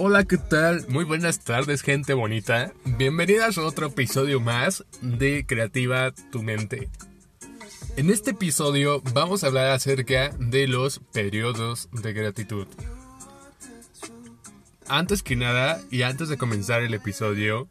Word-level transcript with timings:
Hola, 0.00 0.22
¿qué 0.22 0.38
tal? 0.38 0.86
Muy 0.88 1.04
buenas 1.04 1.40
tardes, 1.40 1.82
gente 1.82 2.14
bonita. 2.14 2.72
Bienvenidas 2.84 3.58
a 3.58 3.62
otro 3.62 3.88
episodio 3.88 4.38
más 4.38 4.84
de 5.02 5.44
Creativa 5.44 6.12
Tu 6.30 6.40
Mente. 6.40 6.88
En 7.96 8.08
este 8.08 8.30
episodio 8.30 9.02
vamos 9.12 9.42
a 9.42 9.48
hablar 9.48 9.70
acerca 9.70 10.28
de 10.38 10.68
los 10.68 11.00
periodos 11.12 11.88
de 11.90 12.12
gratitud. 12.12 12.68
Antes 14.86 15.24
que 15.24 15.34
nada, 15.34 15.82
y 15.90 16.02
antes 16.02 16.28
de 16.28 16.38
comenzar 16.38 16.80
el 16.82 16.94
episodio, 16.94 17.68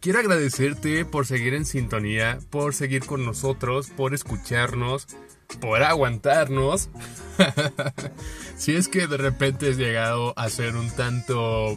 quiero 0.00 0.20
agradecerte 0.20 1.04
por 1.04 1.26
seguir 1.26 1.52
en 1.52 1.66
sintonía, 1.66 2.38
por 2.48 2.72
seguir 2.72 3.04
con 3.04 3.26
nosotros, 3.26 3.90
por 3.90 4.14
escucharnos, 4.14 5.06
por 5.60 5.82
aguantarnos. 5.82 6.88
si 8.56 8.74
es 8.74 8.88
que 8.88 9.06
de 9.06 9.16
repente 9.16 9.70
has 9.70 9.76
llegado 9.76 10.32
a 10.36 10.48
ser 10.48 10.76
un 10.76 10.90
tanto... 10.90 11.76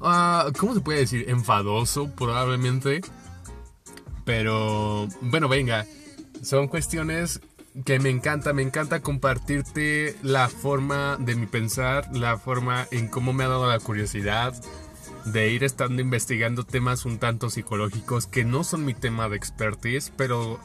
ah, 0.00 0.50
¿Cómo 0.58 0.74
se 0.74 0.80
puede 0.80 1.00
decir? 1.00 1.28
Enfadoso, 1.28 2.10
probablemente. 2.14 3.00
Pero 4.24 5.08
bueno, 5.20 5.48
venga. 5.48 5.86
Son 6.42 6.68
cuestiones 6.68 7.40
que 7.84 7.98
me 7.98 8.10
encanta. 8.10 8.52
Me 8.52 8.62
encanta 8.62 9.00
compartirte 9.00 10.16
la 10.22 10.48
forma 10.48 11.16
de 11.18 11.34
mi 11.34 11.46
pensar, 11.46 12.08
la 12.12 12.38
forma 12.38 12.86
en 12.90 13.08
cómo 13.08 13.32
me 13.32 13.44
ha 13.44 13.48
dado 13.48 13.68
la 13.68 13.78
curiosidad 13.78 14.54
de 15.24 15.50
ir 15.50 15.64
estando 15.64 16.02
investigando 16.02 16.64
temas 16.64 17.04
un 17.04 17.18
tanto 17.18 17.50
psicológicos 17.50 18.26
que 18.26 18.44
no 18.44 18.64
son 18.64 18.84
mi 18.84 18.94
tema 18.94 19.28
de 19.28 19.36
expertise, 19.36 20.12
pero 20.16 20.58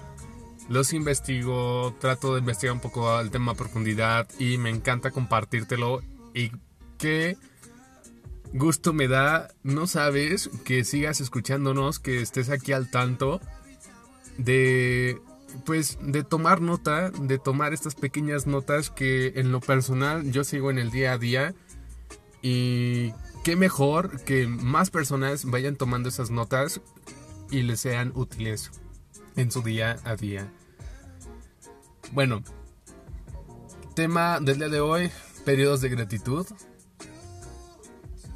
los 0.70 0.94
investigo, 0.94 1.96
trato 2.00 2.34
de 2.34 2.40
investigar 2.40 2.74
un 2.74 2.82
poco 2.82 3.20
el 3.20 3.32
tema 3.32 3.54
a 3.54 3.56
profundidad 3.56 4.28
y 4.40 4.58
me 4.58 4.70
encanta 4.70 5.12
compartírtelo 5.12 6.02
y 6.34 6.52
qué 6.98 7.38
gusto 8.54 8.94
me 8.94 9.08
da, 9.08 9.50
no 9.64 9.88
sabes, 9.88 10.50
que 10.64 10.84
sigas 10.84 11.22
escuchándonos, 11.22 12.00
que 12.00 12.22
estés 12.22 12.50
aquí 12.50 12.74
al 12.74 12.90
tanto 12.90 13.42
de 14.38 15.20
pues 15.66 15.98
de 16.02 16.24
tomar 16.24 16.62
nota, 16.62 17.10
de 17.10 17.40
tomar 17.40 17.74
estas 17.74 17.96
pequeñas 17.96 18.48
notas 18.48 18.90
que 18.90 19.34
en 19.36 19.52
lo 19.52 19.62
personal 19.62 20.30
yo 20.32 20.44
sigo 20.44 20.70
en 20.70 20.78
el 20.78 20.92
día 20.92 21.14
a 21.14 21.18
día 21.18 21.56
y 22.42 23.14
qué 23.44 23.56
mejor 23.56 24.22
que 24.24 24.48
más 24.48 24.90
personas 24.90 25.46
vayan 25.46 25.76
tomando 25.76 26.10
esas 26.10 26.30
notas 26.30 26.82
y 27.50 27.62
les 27.64 27.80
sean 27.80 28.12
útiles 28.14 28.72
en 29.36 29.52
su 29.52 29.62
día 29.62 29.98
a 30.04 30.16
día. 30.16 30.52
Bueno, 32.12 32.42
tema 33.96 34.40
del 34.40 34.58
día 34.58 34.70
de 34.70 34.80
hoy, 34.80 35.12
periodos 35.46 35.82
de 35.82 35.90
gratitud. 35.90 36.48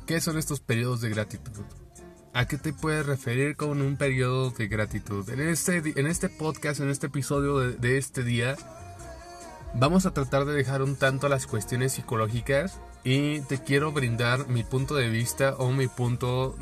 ¿Qué 0.06 0.20
son 0.20 0.38
estos 0.38 0.60
periodos 0.60 1.02
de 1.02 1.10
gratitud? 1.10 1.64
¿A 2.34 2.48
qué 2.48 2.58
te 2.58 2.74
puedes 2.74 3.06
referir 3.06 3.56
con 3.56 3.82
un 3.82 3.96
periodo 3.96 4.52
de 4.52 4.68
gratitud? 4.68 5.30
En 5.30 5.40
este, 5.40 5.82
en 6.00 6.08
este 6.08 6.28
podcast, 6.28 6.82
en 6.82 6.90
este 6.90 7.08
episodio 7.08 7.60
de, 7.60 7.74
de 7.76 7.98
este 7.98 8.24
día, 8.24 8.58
vamos 9.74 10.06
a 10.06 10.14
tratar 10.14 10.46
de 10.46 10.54
dejar 10.54 10.82
un 10.82 10.98
tanto 10.98 11.30
las 11.30 11.48
cuestiones 11.48 11.94
psicológicas 11.94 12.80
y 13.04 13.40
te 13.42 13.64
quiero 13.64 13.94
brindar 13.94 14.48
mi 14.48 14.64
punto 14.64 14.96
de 14.96 15.10
vista 15.10 15.56
o 15.58 15.72
mi 15.72 15.88
punto 15.88 16.58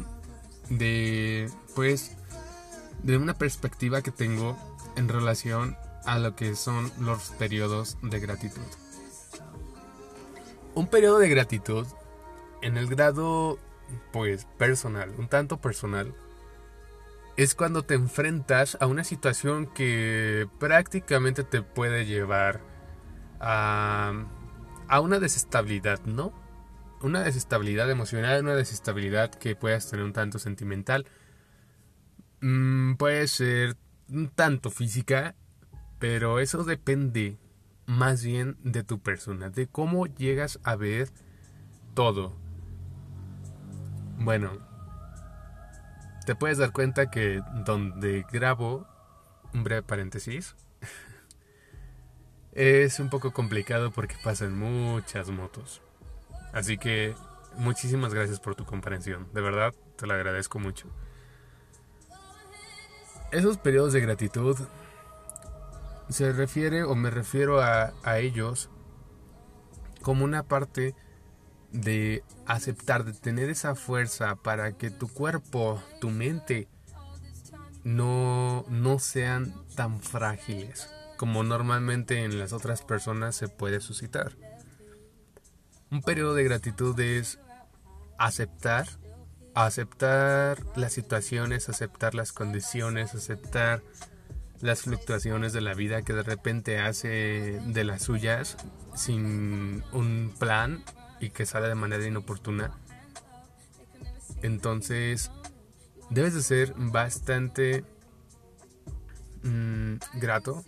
de, 0.69 1.49
pues, 1.75 2.15
de 3.01 3.17
una 3.17 3.33
perspectiva 3.33 4.03
que 4.03 4.11
tengo 4.11 4.57
en 4.95 5.09
relación 5.09 5.75
a 6.05 6.19
lo 6.19 6.35
que 6.35 6.55
son 6.55 6.91
los 6.99 7.29
periodos 7.31 7.97
de 8.01 8.19
gratitud. 8.19 8.61
Un 10.75 10.87
periodo 10.87 11.19
de 11.19 11.29
gratitud 11.29 11.85
en 12.61 12.77
el 12.77 12.87
grado 12.87 13.59
pues 14.11 14.45
personal, 14.57 15.13
un 15.17 15.27
tanto 15.27 15.59
personal, 15.59 16.13
es 17.37 17.55
cuando 17.55 17.83
te 17.83 17.93
enfrentas 17.93 18.77
a 18.81 18.87
una 18.87 19.03
situación 19.03 19.67
que 19.67 20.47
prácticamente 20.59 21.43
te 21.43 21.61
puede 21.61 22.05
llevar 22.05 22.61
a, 23.39 24.25
a 24.87 24.99
una 24.99 25.19
desestabilidad, 25.19 26.01
¿no? 26.05 26.33
Una 27.01 27.23
desestabilidad 27.23 27.89
emocional, 27.89 28.43
una 28.43 28.55
desestabilidad 28.55 29.31
que 29.31 29.55
puedas 29.55 29.89
tener 29.89 30.03
un 30.03 30.11
tanto 30.11 30.37
sentimental. 30.37 31.05
Mm, 32.41 32.95
puede 32.95 33.27
ser 33.29 33.77
un 34.09 34.29
tanto 34.29 34.69
física, 34.69 35.35
pero 35.99 36.39
eso 36.39 36.63
depende 36.63 37.37
más 37.85 38.23
bien 38.23 38.57
de 38.63 38.83
tu 38.83 38.99
persona, 38.99 39.49
de 39.49 39.67
cómo 39.67 40.05
llegas 40.07 40.59
a 40.63 40.75
ver 40.75 41.09
todo. 41.93 42.33
Bueno, 44.17 44.51
te 46.25 46.35
puedes 46.35 46.57
dar 46.57 46.71
cuenta 46.71 47.09
que 47.09 47.41
donde 47.65 48.25
grabo, 48.31 48.87
un 49.53 49.63
breve 49.63 49.81
paréntesis, 49.81 50.55
es 52.53 52.99
un 52.99 53.09
poco 53.09 53.31
complicado 53.31 53.91
porque 53.91 54.15
pasan 54.23 54.57
muchas 54.57 55.29
motos. 55.29 55.81
Así 56.53 56.77
que 56.77 57.15
muchísimas 57.57 58.13
gracias 58.13 58.39
por 58.39 58.55
tu 58.55 58.65
comprensión, 58.65 59.27
de 59.33 59.41
verdad 59.41 59.73
te 59.97 60.07
lo 60.07 60.13
agradezco 60.13 60.59
mucho. 60.59 60.87
Esos 63.31 63.57
periodos 63.57 63.93
de 63.93 64.01
gratitud 64.01 64.57
se 66.09 66.31
refiere 66.33 66.83
o 66.83 66.95
me 66.95 67.09
refiero 67.09 67.61
a, 67.61 67.93
a 68.03 68.19
ellos 68.19 68.69
como 70.01 70.25
una 70.25 70.43
parte 70.43 70.95
de 71.71 72.23
aceptar, 72.45 73.05
de 73.05 73.13
tener 73.13 73.49
esa 73.49 73.75
fuerza 73.75 74.35
para 74.35 74.73
que 74.73 74.89
tu 74.89 75.07
cuerpo, 75.07 75.81
tu 76.01 76.09
mente, 76.09 76.67
no, 77.83 78.65
no 78.69 78.99
sean 78.99 79.53
tan 79.75 80.01
frágiles 80.01 80.89
como 81.19 81.43
normalmente 81.43 82.23
en 82.23 82.39
las 82.39 82.53
otras 82.53 82.81
personas 82.81 83.35
se 83.35 83.49
puede 83.49 83.81
suscitar. 83.81 84.37
Un 85.91 86.01
periodo 86.01 86.33
de 86.33 86.45
gratitud 86.45 86.97
es 86.97 87.39
aceptar, 88.17 88.87
aceptar 89.53 90.59
las 90.77 90.93
situaciones, 90.93 91.67
aceptar 91.67 92.15
las 92.15 92.31
condiciones, 92.31 93.15
aceptar 93.15 93.83
las 94.61 94.81
fluctuaciones 94.81 95.53
de 95.53 95.61
la 95.61 95.73
vida 95.73 96.01
que 96.01 96.13
de 96.13 96.23
repente 96.23 96.79
hace 96.79 97.59
de 97.65 97.83
las 97.83 98.03
suyas 98.03 98.57
sin 98.95 99.83
un 99.91 100.33
plan 100.37 100.83
y 101.19 101.29
que 101.29 101.45
sale 101.45 101.67
de 101.67 101.75
manera 101.75 102.05
inoportuna. 102.05 102.71
Entonces, 104.41 105.31
debes 106.09 106.33
de 106.33 106.41
ser 106.41 106.73
bastante 106.75 107.83
mm, 109.43 109.95
grato. 110.15 110.63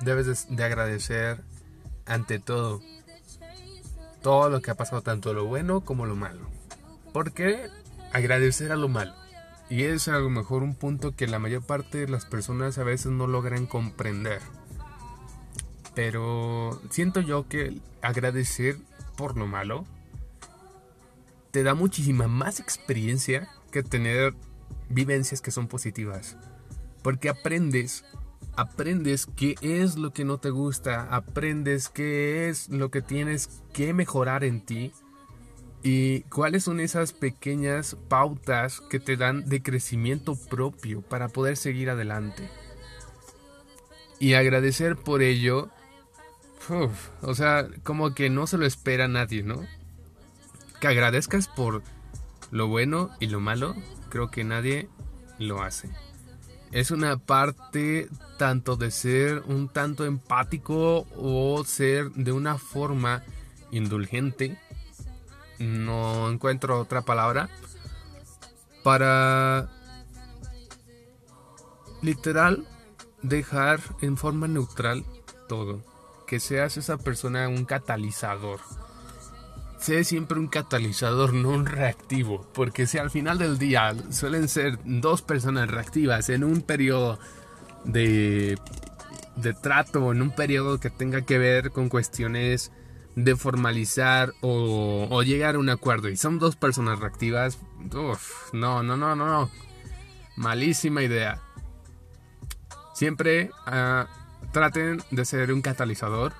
Debes 0.00 0.48
de, 0.48 0.56
de 0.56 0.64
agradecer 0.64 1.42
ante 2.06 2.38
todo 2.38 2.80
todo 4.24 4.48
lo 4.48 4.62
que 4.62 4.70
ha 4.70 4.74
pasado, 4.74 5.02
tanto 5.02 5.34
lo 5.34 5.44
bueno 5.44 5.82
como 5.82 6.06
lo 6.06 6.16
malo. 6.16 6.48
Porque 7.12 7.68
agradecer 8.12 8.72
a 8.72 8.76
lo 8.76 8.88
malo. 8.88 9.14
Y 9.70 9.84
es 9.84 10.08
a 10.08 10.18
lo 10.18 10.30
mejor 10.30 10.62
un 10.62 10.74
punto 10.74 11.16
que 11.16 11.26
la 11.26 11.38
mayor 11.38 11.62
parte 11.62 11.98
de 11.98 12.08
las 12.08 12.26
personas 12.26 12.78
a 12.78 12.84
veces 12.84 13.12
no 13.12 13.26
logran 13.26 13.66
comprender. 13.66 14.40
Pero 15.94 16.80
siento 16.90 17.20
yo 17.20 17.48
que 17.48 17.80
agradecer 18.02 18.78
por 19.16 19.36
lo 19.36 19.46
malo 19.46 19.86
te 21.50 21.62
da 21.62 21.74
muchísima 21.74 22.26
más 22.26 22.58
experiencia 22.58 23.48
que 23.70 23.84
tener 23.84 24.34
vivencias 24.88 25.40
que 25.40 25.52
son 25.52 25.68
positivas. 25.68 26.36
Porque 27.00 27.28
aprendes, 27.28 28.04
aprendes 28.56 29.26
qué 29.36 29.54
es 29.60 29.96
lo 29.96 30.12
que 30.12 30.24
no 30.24 30.38
te 30.38 30.50
gusta, 30.50 31.02
aprendes 31.14 31.88
qué 31.88 32.48
es 32.48 32.68
lo 32.70 32.90
que 32.90 33.02
tienes 33.02 33.62
que 33.72 33.94
mejorar 33.94 34.42
en 34.42 34.62
ti 34.62 34.92
y 35.86 36.22
cuáles 36.22 36.64
son 36.64 36.80
esas 36.80 37.12
pequeñas 37.12 37.94
pautas 38.08 38.80
que 38.80 38.98
te 38.98 39.18
dan 39.18 39.46
de 39.46 39.62
crecimiento 39.62 40.34
propio 40.34 41.02
para 41.02 41.28
poder 41.28 41.58
seguir 41.58 41.90
adelante. 41.90 42.48
Y 44.18 44.32
agradecer 44.32 44.96
por 44.96 45.20
ello, 45.20 45.68
o 47.20 47.34
sea, 47.34 47.68
como 47.82 48.14
que 48.14 48.30
no 48.30 48.46
se 48.46 48.56
lo 48.56 48.64
espera 48.64 49.08
nadie, 49.08 49.42
¿no? 49.42 49.60
Que 50.80 50.86
agradezcas 50.86 51.48
por 51.48 51.82
lo 52.50 52.66
bueno 52.66 53.10
y 53.20 53.26
lo 53.26 53.40
malo, 53.40 53.76
creo 54.08 54.30
que 54.30 54.42
nadie 54.42 54.88
lo 55.38 55.62
hace. 55.62 55.90
Es 56.72 56.92
una 56.92 57.18
parte 57.18 58.08
tanto 58.38 58.76
de 58.76 58.90
ser 58.90 59.42
un 59.46 59.68
tanto 59.68 60.06
empático 60.06 61.06
o 61.14 61.62
ser 61.66 62.10
de 62.12 62.32
una 62.32 62.56
forma 62.56 63.22
indulgente 63.70 64.58
no 65.58 66.30
encuentro 66.30 66.78
otra 66.78 67.02
palabra 67.02 67.48
para 68.82 69.70
literal 72.02 72.66
dejar 73.22 73.80
en 74.02 74.16
forma 74.16 74.46
neutral 74.46 75.04
todo 75.48 75.82
que 76.26 76.40
seas 76.40 76.76
esa 76.76 76.98
persona 76.98 77.48
un 77.48 77.64
catalizador 77.64 78.60
sé 79.84 80.02
siempre 80.02 80.38
un 80.38 80.48
catalizador, 80.48 81.34
no 81.34 81.50
un 81.50 81.66
reactivo. 81.66 82.46
Porque 82.54 82.86
si 82.86 82.96
al 82.96 83.10
final 83.10 83.38
del 83.38 83.58
día 83.58 83.94
suelen 84.10 84.48
ser 84.48 84.78
dos 84.84 85.20
personas 85.20 85.70
reactivas 85.70 86.30
en 86.30 86.42
un 86.42 86.62
periodo 86.62 87.18
de, 87.84 88.58
de 89.36 89.52
trato, 89.52 90.10
en 90.12 90.22
un 90.22 90.30
periodo 90.30 90.80
que 90.80 90.88
tenga 90.88 91.20
que 91.22 91.36
ver 91.36 91.70
con 91.70 91.90
cuestiones 91.90 92.72
de 93.16 93.36
formalizar 93.36 94.34
o, 94.40 95.22
llegar 95.22 95.54
a 95.54 95.58
un 95.58 95.68
acuerdo 95.68 96.08
y 96.08 96.16
son 96.16 96.38
dos 96.38 96.56
personas 96.56 96.98
reactivas, 96.98 97.58
uf, 97.94 98.52
no, 98.52 98.82
no, 98.82 98.96
no, 98.96 99.14
no, 99.14 99.26
no. 99.26 99.50
Malísima 100.36 101.02
idea. 101.02 101.40
Siempre 102.94 103.50
ah, 103.66 104.06
traten 104.52 105.02
de 105.10 105.24
ser 105.24 105.52
un 105.52 105.62
catalizador 105.62 106.32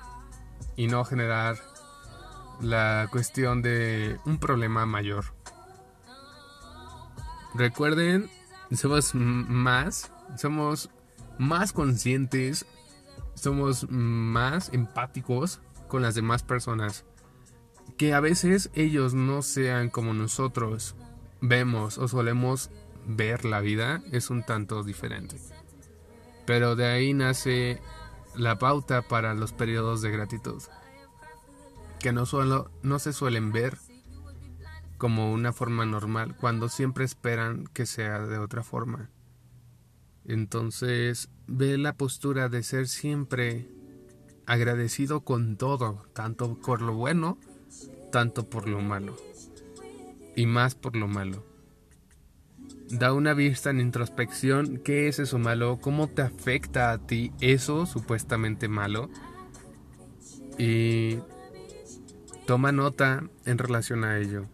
y 0.75 0.87
no 0.87 1.05
generar 1.05 1.57
la 2.61 3.07
cuestión 3.11 3.61
de 3.61 4.17
un 4.25 4.37
problema 4.37 4.85
mayor. 4.85 5.25
Recuerden, 7.53 8.29
somos 8.73 9.15
más, 9.15 10.11
somos 10.37 10.89
más 11.37 11.71
conscientes, 11.71 12.65
somos 13.33 13.89
más 13.89 14.73
empáticos 14.73 15.61
con 15.87 16.01
las 16.01 16.15
demás 16.15 16.43
personas. 16.43 17.05
Que 17.97 18.13
a 18.13 18.19
veces 18.19 18.71
ellos 18.73 19.13
no 19.13 19.41
sean 19.41 19.89
como 19.89 20.13
nosotros 20.13 20.95
vemos 21.41 21.97
o 21.97 22.07
solemos 22.07 22.71
ver 23.07 23.45
la 23.45 23.61
vida 23.61 24.01
es 24.11 24.29
un 24.29 24.43
tanto 24.43 24.83
diferente. 24.83 25.37
Pero 26.45 26.75
de 26.75 26.87
ahí 26.87 27.13
nace 27.13 27.81
la 28.35 28.57
pauta 28.57 29.01
para 29.01 29.33
los 29.33 29.53
periodos 29.53 30.01
de 30.01 30.11
gratitud, 30.11 30.61
que 31.99 32.11
no, 32.11 32.25
solo, 32.25 32.71
no 32.83 32.99
se 32.99 33.13
suelen 33.13 33.51
ver 33.51 33.77
como 34.97 35.31
una 35.31 35.53
forma 35.53 35.85
normal 35.85 36.35
cuando 36.37 36.69
siempre 36.69 37.05
esperan 37.05 37.65
que 37.67 37.85
sea 37.85 38.19
de 38.19 38.37
otra 38.37 38.63
forma. 38.63 39.09
Entonces, 40.25 41.29
ve 41.47 41.77
la 41.77 41.93
postura 41.93 42.49
de 42.49 42.63
ser 42.63 42.87
siempre 42.87 43.69
agradecido 44.45 45.21
con 45.21 45.57
todo, 45.57 46.05
tanto 46.13 46.55
por 46.55 46.81
lo 46.81 46.93
bueno, 46.93 47.37
tanto 48.11 48.49
por 48.49 48.67
lo 48.67 48.81
malo, 48.81 49.15
y 50.35 50.45
más 50.45 50.75
por 50.75 50.95
lo 50.95 51.07
malo. 51.07 51.43
Da 52.89 53.13
una 53.13 53.33
vista 53.33 53.71
en 53.71 53.79
introspección, 53.79 54.77
¿qué 54.77 55.07
es 55.07 55.17
eso 55.19 55.39
malo? 55.39 55.79
¿Cómo 55.81 56.07
te 56.07 56.21
afecta 56.21 56.91
a 56.91 56.99
ti 56.99 57.31
eso 57.41 57.87
supuestamente 57.87 58.67
malo? 58.67 59.09
Y 60.59 61.17
toma 62.45 62.71
nota 62.71 63.23
en 63.45 63.57
relación 63.57 64.03
a 64.03 64.19
ello. 64.19 64.45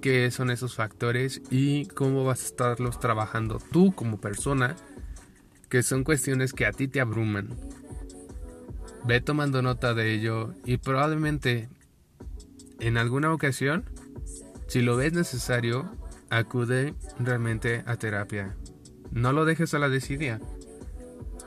¿Qué 0.00 0.30
son 0.30 0.50
esos 0.50 0.74
factores 0.74 1.42
y 1.50 1.86
cómo 1.86 2.24
vas 2.24 2.42
a 2.42 2.46
estarlos 2.46 2.98
trabajando 2.98 3.60
tú 3.70 3.92
como 3.92 4.18
persona? 4.20 4.74
Que 5.68 5.82
son 5.82 6.04
cuestiones 6.04 6.52
que 6.52 6.66
a 6.66 6.72
ti 6.72 6.88
te 6.88 7.00
abruman, 7.00 7.50
Ve 9.04 9.20
tomando 9.20 9.62
nota 9.62 9.94
de 9.94 10.12
ello 10.12 10.54
y 10.64 10.76
probablemente 10.76 11.68
en 12.80 12.96
alguna 12.96 13.32
ocasión, 13.32 13.84
si 14.68 14.80
lo 14.80 14.96
ves 14.96 15.12
necesario, 15.12 15.90
acude 16.30 16.94
realmente 17.18 17.82
a 17.86 17.96
terapia. 17.96 18.56
No 19.10 19.32
lo 19.32 19.44
dejes 19.44 19.74
a 19.74 19.78
la 19.78 19.88
desidia. 19.88 20.40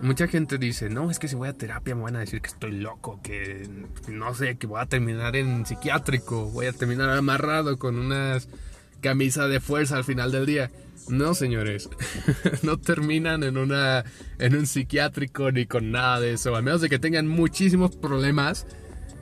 Mucha 0.02 0.28
gente 0.28 0.58
dice, 0.58 0.90
no, 0.90 1.10
es 1.10 1.20
que 1.20 1.28
si 1.28 1.36
voy 1.36 1.48
a 1.48 1.54
terapia 1.54 1.96
me 1.96 2.04
van 2.04 2.18
a 2.18 2.20
decir 2.20 2.42
que 2.42 2.50
estoy 2.50 2.72
loco, 2.72 3.22
que 3.24 3.68
no 4.10 4.34
sé, 4.36 4.58
que 4.58 4.68
voy 4.68 4.82
a 4.82 4.86
terminar 4.86 5.36
en 5.36 5.66
psiquiátrico, 5.66 6.46
voy 6.52 6.66
a 6.66 6.74
terminar 6.74 7.10
amarrado 7.10 7.80
con 7.80 7.98
unas 7.98 8.50
camisa 9.02 9.48
de 9.48 9.60
fuerza 9.60 9.98
al 9.98 10.04
final 10.04 10.32
del 10.32 10.46
día. 10.46 10.72
No, 11.08 11.34
señores, 11.36 11.90
no 12.64 12.78
terminan 12.78 13.44
en 13.44 13.58
una 13.58 14.04
en 14.40 14.56
un 14.56 14.66
psiquiátrico 14.66 15.52
ni 15.52 15.66
con 15.66 15.92
nada 15.92 16.20
de 16.20 16.34
eso, 16.34 16.56
a 16.56 16.62
menos 16.62 16.82
de 16.82 16.90
que 16.90 17.00
tengan 17.00 17.28
muchísimos 17.28 17.96
problemas, 17.96 18.66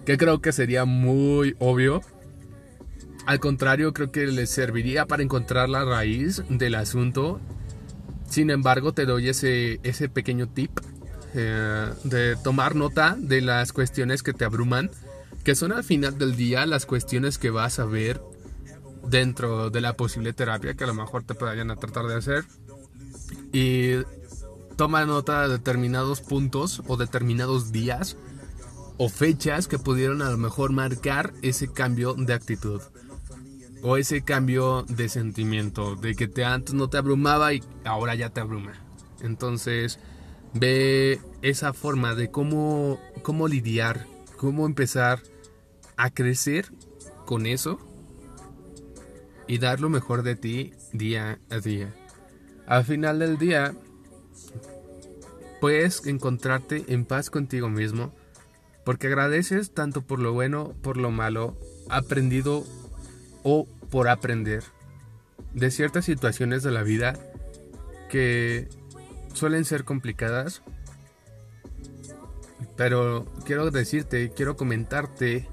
que 0.05 0.17
creo 0.17 0.41
que 0.41 0.51
sería 0.51 0.85
muy 0.85 1.55
obvio. 1.59 2.01
Al 3.25 3.39
contrario, 3.39 3.93
creo 3.93 4.11
que 4.11 4.27
les 4.27 4.49
serviría 4.49 5.05
para 5.05 5.23
encontrar 5.23 5.69
la 5.69 5.85
raíz 5.85 6.43
del 6.49 6.75
asunto. 6.75 7.39
Sin 8.29 8.49
embargo, 8.49 8.93
te 8.93 9.05
doy 9.05 9.29
ese, 9.29 9.79
ese 9.83 10.09
pequeño 10.09 10.49
tip 10.49 10.71
eh, 11.35 11.89
de 12.03 12.35
tomar 12.37 12.75
nota 12.75 13.15
de 13.17 13.41
las 13.41 13.71
cuestiones 13.73 14.23
que 14.23 14.33
te 14.33 14.45
abruman, 14.45 14.91
que 15.43 15.55
son 15.55 15.71
al 15.71 15.83
final 15.83 16.17
del 16.17 16.35
día 16.35 16.65
las 16.65 16.85
cuestiones 16.85 17.37
que 17.37 17.49
vas 17.49 17.79
a 17.79 17.85
ver 17.85 18.21
dentro 19.13 19.69
de 19.69 19.79
la 19.79 19.93
posible 19.93 20.33
terapia 20.33 20.73
que 20.73 20.85
a 20.85 20.87
lo 20.87 20.95
mejor 20.95 21.23
te 21.23 21.35
vayan 21.35 21.69
a 21.69 21.75
tratar 21.75 22.07
de 22.07 22.15
hacer. 22.15 22.45
Y 23.53 24.03
toma 24.75 25.05
nota 25.05 25.43
de 25.43 25.49
determinados 25.49 26.19
puntos 26.19 26.81
o 26.87 26.97
determinados 26.97 27.71
días 27.71 28.17
o 28.97 29.09
fechas 29.09 29.67
que 29.67 29.77
pudieron 29.77 30.23
a 30.23 30.31
lo 30.31 30.37
mejor 30.37 30.71
marcar 30.71 31.31
ese 31.43 31.71
cambio 31.71 32.15
de 32.15 32.33
actitud 32.33 32.81
o 33.83 33.97
ese 33.97 34.23
cambio 34.23 34.83
de 34.89 35.07
sentimiento 35.09 35.95
de 35.95 36.15
que 36.15 36.27
te 36.27 36.43
antes 36.43 36.73
no 36.73 36.89
te 36.89 36.97
abrumaba 36.97 37.53
y 37.53 37.61
ahora 37.85 38.15
ya 38.15 38.31
te 38.31 38.41
abruma. 38.41 38.73
Entonces, 39.21 39.99
ve 40.55 41.21
esa 41.43 41.73
forma 41.73 42.15
de 42.15 42.31
cómo 42.31 42.99
cómo 43.21 43.47
lidiar, 43.47 44.07
cómo 44.37 44.65
empezar 44.65 45.21
a 45.97 46.09
crecer 46.09 46.71
con 47.25 47.45
eso 47.45 47.92
y 49.53 49.59
dar 49.59 49.79
lo 49.79 49.87
mejor 49.87 50.23
de 50.23 50.35
ti 50.35 50.73
día 50.93 51.37
a 51.51 51.59
día. 51.59 51.93
Al 52.65 52.83
final 52.85 53.19
del 53.19 53.37
día, 53.37 53.75
puedes 55.61 56.07
encontrarte 56.07 56.85
en 56.87 57.05
paz 57.05 57.29
contigo 57.29 57.69
mismo 57.69 58.15
porque 58.83 59.05
agradeces 59.05 59.71
tanto 59.71 60.01
por 60.01 60.17
lo 60.17 60.33
bueno, 60.33 60.73
por 60.81 60.97
lo 60.97 61.11
malo, 61.11 61.55
aprendido 61.87 62.63
o 63.43 63.67
por 63.91 64.07
aprender 64.07 64.63
de 65.53 65.69
ciertas 65.69 66.05
situaciones 66.05 66.63
de 66.63 66.71
la 66.71 66.81
vida 66.81 67.13
que 68.09 68.67
suelen 69.35 69.65
ser 69.65 69.83
complicadas. 69.83 70.63
Pero 72.75 73.27
quiero 73.45 73.69
decirte, 73.69 74.31
quiero 74.31 74.57
comentarte 74.57 75.47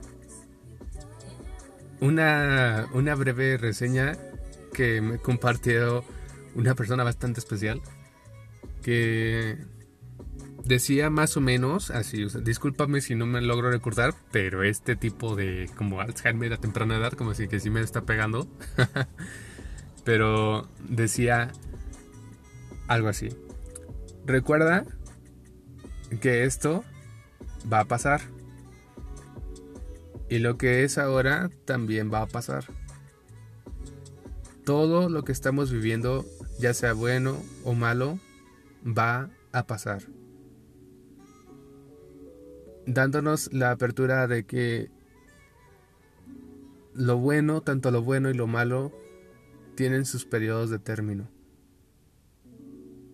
una, 2.00 2.88
una 2.92 3.14
breve 3.14 3.56
reseña 3.56 4.16
que 4.72 5.00
me 5.00 5.18
compartió 5.18 6.04
una 6.54 6.74
persona 6.74 7.04
bastante 7.04 7.40
especial 7.40 7.80
que 8.82 9.58
decía 10.64 11.10
más 11.10 11.36
o 11.36 11.40
menos 11.40 11.90
así, 11.90 12.26
discúlpame 12.42 13.00
si 13.00 13.14
no 13.14 13.26
me 13.26 13.40
logro 13.40 13.70
recordar, 13.70 14.14
pero 14.30 14.62
este 14.62 14.96
tipo 14.96 15.36
de 15.36 15.70
como 15.76 16.00
Alzheimer 16.00 16.52
a 16.52 16.56
temprana 16.58 16.96
edad, 16.96 17.12
como 17.12 17.34
si 17.34 17.48
que 17.48 17.60
sí 17.60 17.70
me 17.70 17.80
está 17.80 18.02
pegando, 18.02 18.48
pero 20.04 20.68
decía 20.88 21.50
algo 22.88 23.08
así. 23.08 23.28
Recuerda 24.26 24.84
que 26.20 26.44
esto 26.44 26.84
va 27.70 27.80
a 27.80 27.84
pasar. 27.84 28.20
Y 30.30 30.38
lo 30.38 30.56
que 30.56 30.84
es 30.84 30.96
ahora 30.96 31.50
también 31.64 32.12
va 32.12 32.22
a 32.22 32.26
pasar. 32.26 32.64
Todo 34.64 35.08
lo 35.08 35.24
que 35.24 35.32
estamos 35.32 35.72
viviendo, 35.72 36.24
ya 36.60 36.72
sea 36.72 36.92
bueno 36.92 37.36
o 37.64 37.74
malo, 37.74 38.20
va 38.86 39.28
a 39.50 39.66
pasar. 39.66 40.04
Dándonos 42.86 43.52
la 43.52 43.72
apertura 43.72 44.28
de 44.28 44.44
que 44.44 44.88
lo 46.94 47.18
bueno, 47.18 47.60
tanto 47.62 47.90
lo 47.90 48.02
bueno 48.02 48.30
y 48.30 48.34
lo 48.34 48.46
malo, 48.46 48.92
tienen 49.74 50.04
sus 50.06 50.26
periodos 50.26 50.70
de 50.70 50.78
término. 50.78 51.28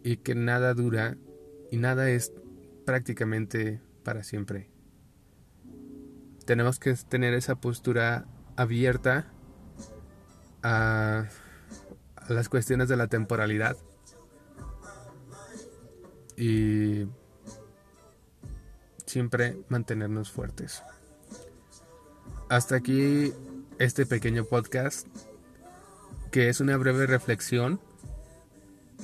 Y 0.04 0.18
que 0.18 0.34
nada 0.34 0.74
dura 0.74 1.16
y 1.70 1.78
nada 1.78 2.10
es 2.10 2.34
prácticamente 2.84 3.80
para 4.04 4.22
siempre 4.22 4.75
tenemos 6.46 6.78
que 6.78 6.94
tener 6.94 7.34
esa 7.34 7.56
postura 7.56 8.24
abierta 8.56 9.26
a, 10.62 11.26
las 12.28 12.48
cuestiones 12.48 12.88
de 12.88 12.96
la 12.96 13.06
temporalidad 13.06 13.76
y 16.36 17.06
siempre 19.04 19.56
mantenernos 19.68 20.32
fuertes. 20.32 20.82
Hasta 22.48 22.76
aquí 22.76 23.32
este 23.78 24.06
pequeño 24.06 24.44
podcast 24.44 25.06
que 26.30 26.48
es 26.48 26.60
una 26.60 26.76
breve 26.76 27.06
reflexión. 27.06 27.80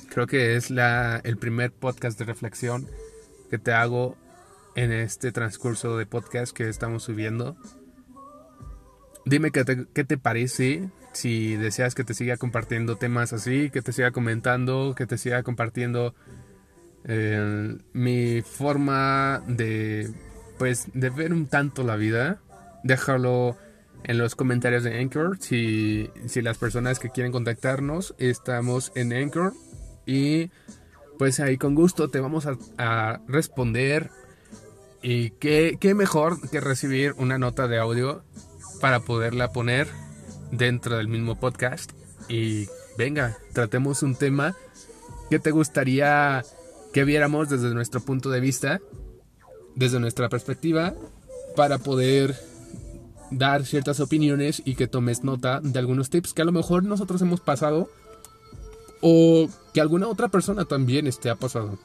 Creo 0.09 0.27
que 0.27 0.55
es 0.55 0.69
la, 0.69 1.17
el 1.23 1.37
primer 1.37 1.71
podcast 1.71 2.19
de 2.19 2.25
reflexión 2.25 2.87
que 3.49 3.57
te 3.57 3.71
hago 3.71 4.17
en 4.75 4.91
este 4.91 5.31
transcurso 5.31 5.97
de 5.97 6.05
podcast 6.05 6.55
que 6.55 6.69
estamos 6.69 7.03
subiendo. 7.03 7.55
Dime 9.25 9.51
qué 9.51 9.63
te, 9.63 9.85
qué 9.93 10.03
te 10.03 10.17
parece, 10.17 10.89
si 11.13 11.55
deseas 11.55 11.95
que 11.95 12.03
te 12.03 12.13
siga 12.13 12.37
compartiendo 12.37 12.97
temas 12.97 13.33
así, 13.33 13.69
que 13.69 13.81
te 13.81 13.93
siga 13.93 14.11
comentando, 14.11 14.93
que 14.97 15.05
te 15.05 15.17
siga 15.17 15.43
compartiendo 15.43 16.13
eh, 17.05 17.77
mi 17.93 18.41
forma 18.41 19.43
de, 19.47 20.11
pues, 20.57 20.87
de 20.93 21.09
ver 21.09 21.33
un 21.33 21.47
tanto 21.47 21.83
la 21.83 21.95
vida. 21.95 22.41
Déjalo 22.83 23.57
en 24.03 24.17
los 24.17 24.35
comentarios 24.35 24.83
de 24.83 24.99
Anchor. 24.99 25.37
Si, 25.39 26.09
si 26.27 26.41
las 26.41 26.57
personas 26.57 26.99
que 26.99 27.09
quieren 27.09 27.31
contactarnos, 27.31 28.15
estamos 28.17 28.91
en 28.95 29.13
Anchor. 29.13 29.53
Y 30.05 30.51
pues 31.17 31.39
ahí 31.39 31.57
con 31.57 31.75
gusto 31.75 32.09
te 32.09 32.19
vamos 32.19 32.47
a, 32.77 33.21
responder. 33.27 34.09
Y 35.03 35.31
qué, 35.31 35.77
qué 35.79 35.93
mejor 35.93 36.49
que 36.49 36.61
recibir 36.61 37.13
una 37.17 37.37
nota 37.37 37.67
de 37.67 37.77
audio 37.77 38.23
para 38.79 39.01
poderla 39.01 39.51
poner 39.51 39.87
dentro 40.51 40.95
del 40.97 41.09
mismo 41.09 41.37
podcast. 41.37 41.91
Y 42.29 42.67
venga, 42.97 43.37
tratemos 43.51 44.01
un 44.01 44.15
tema 44.15 44.55
que 45.29 45.39
te 45.39 45.51
gustaría 45.51 46.43
que 46.93 47.03
viéramos 47.03 47.49
desde 47.49 47.73
nuestro 47.73 47.99
punto 47.99 48.29
de 48.29 48.39
vista, 48.39 48.79
desde 49.75 49.99
nuestra 49.99 50.29
perspectiva, 50.29 50.93
para 51.55 51.79
poder 51.79 52.35
dar 53.29 53.65
ciertas 53.65 53.99
opiniones 53.99 54.61
y 54.63 54.75
que 54.75 54.87
tomes 54.87 55.23
nota 55.23 55.59
de 55.61 55.79
algunos 55.79 56.09
tips 56.09 56.33
que 56.33 56.43
a 56.43 56.45
lo 56.45 56.51
mejor 56.51 56.83
nosotros 56.83 57.21
hemos 57.21 57.41
pasado 57.41 57.89
o 59.01 59.49
que 59.73 59.81
alguna 59.81 60.07
otra 60.07 60.29
persona 60.29 60.65
también 60.65 61.07
esté 61.07 61.29
ha 61.29 61.35
pasado. 61.35 61.77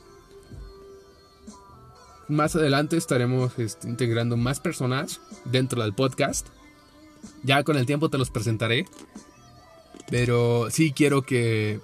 Más 2.29 2.55
adelante 2.55 2.99
estaremos 2.99 3.59
este, 3.59 3.89
integrando 3.89 4.37
más 4.37 4.61
personas 4.61 5.21
dentro 5.47 5.83
del 5.83 5.95
podcast. 5.95 6.47
Ya 7.43 7.63
con 7.65 7.79
el 7.79 7.87
tiempo 7.87 8.11
te 8.11 8.19
los 8.19 8.31
presentaré. 8.31 8.87
Pero 10.11 10.71
sí 10.71 10.93
quiero 10.93 11.23
que, 11.23 11.81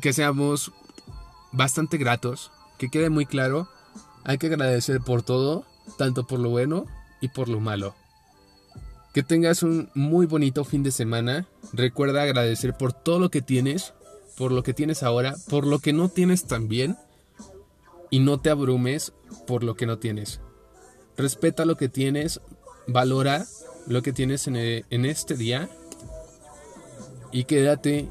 que 0.00 0.12
seamos 0.12 0.72
bastante 1.52 1.96
gratos. 1.96 2.50
Que 2.78 2.90
quede 2.90 3.08
muy 3.08 3.24
claro. 3.24 3.68
Hay 4.24 4.36
que 4.36 4.48
agradecer 4.48 5.00
por 5.00 5.22
todo, 5.22 5.64
tanto 5.96 6.26
por 6.26 6.38
lo 6.38 6.50
bueno 6.50 6.84
y 7.22 7.28
por 7.28 7.48
lo 7.48 7.60
malo. 7.60 7.94
Que 9.14 9.22
tengas 9.22 9.62
un 9.62 9.88
muy 9.94 10.26
bonito 10.26 10.64
fin 10.64 10.82
de 10.82 10.90
semana. 10.90 11.46
Recuerda 11.72 12.22
agradecer 12.22 12.74
por 12.76 12.92
todo 12.92 13.18
lo 13.18 13.30
que 13.30 13.40
tienes, 13.40 13.94
por 14.36 14.52
lo 14.52 14.62
que 14.62 14.74
tienes 14.74 15.02
ahora, 15.02 15.34
por 15.48 15.66
lo 15.66 15.78
que 15.78 15.94
no 15.94 16.10
tienes 16.10 16.46
también. 16.46 16.96
Y 18.10 18.20
no 18.20 18.40
te 18.40 18.50
abrumes 18.50 19.12
por 19.46 19.62
lo 19.62 19.76
que 19.76 19.86
no 19.86 19.98
tienes. 19.98 20.40
Respeta 21.16 21.64
lo 21.64 21.76
que 21.76 21.88
tienes, 21.88 22.40
valora 22.86 23.46
lo 23.86 24.02
que 24.02 24.12
tienes 24.12 24.46
en, 24.46 24.56
en 24.56 25.04
este 25.04 25.36
día 25.36 25.68
y 27.32 27.44
quédate 27.44 28.08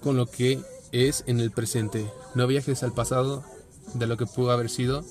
con 0.00 0.16
lo 0.16 0.26
que 0.26 0.60
es 0.92 1.24
en 1.26 1.40
el 1.40 1.50
presente. 1.50 2.10
No 2.34 2.46
viajes 2.46 2.82
al 2.82 2.92
pasado 2.92 3.44
de 3.94 4.06
lo 4.06 4.16
que 4.16 4.26
pudo 4.26 4.50
haber 4.50 4.70
sido 4.70 5.04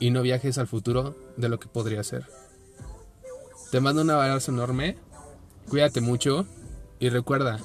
y 0.00 0.10
no 0.10 0.22
viajes 0.22 0.58
al 0.58 0.66
futuro 0.66 1.16
de 1.36 1.48
lo 1.48 1.58
que 1.58 1.68
podría 1.68 2.02
ser. 2.02 2.26
Te 3.70 3.80
mando 3.80 4.02
un 4.02 4.10
abrazo 4.10 4.52
enorme, 4.52 4.96
cuídate 5.68 6.00
mucho 6.00 6.46
y 6.98 7.08
recuerda, 7.08 7.58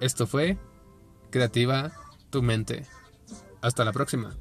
esto 0.00 0.26
fue 0.26 0.58
Creativa 1.30 1.92
Tu 2.30 2.42
Mente. 2.42 2.86
Hasta 3.60 3.84
la 3.84 3.92
próxima. 3.92 4.36